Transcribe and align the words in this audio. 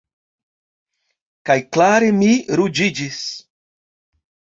Kaj 1.49 1.57
klare 1.77 2.07
mi 2.21 2.29
ruĝiĝis. 2.61 3.21